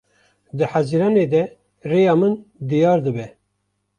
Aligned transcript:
Di 0.57 0.65
hezîranê 0.71 1.25
de 1.33 1.43
rêya 1.89 2.15
min 2.19 2.33
diyar 2.69 2.99
dibe. 3.05 3.27